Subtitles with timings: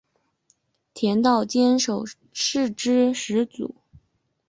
[0.95, 2.03] 田道间守
[2.33, 3.75] 是之始祖。